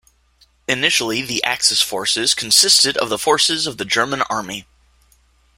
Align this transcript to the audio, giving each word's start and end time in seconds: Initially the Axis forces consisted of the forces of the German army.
Initially 0.67 1.21
the 1.21 1.43
Axis 1.43 1.79
forces 1.79 2.33
consisted 2.33 2.97
of 2.97 3.09
the 3.09 3.19
forces 3.19 3.67
of 3.67 3.77
the 3.77 3.85
German 3.85 4.23
army. 4.31 4.65